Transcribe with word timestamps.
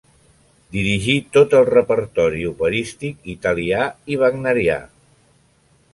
Dirigí 0.75 1.17
tot 1.35 1.53
el 1.59 1.67
repertori 1.69 2.41
operístic 2.53 3.31
italià 3.37 3.87
i 4.15 4.21
wagnerià. 4.23 4.83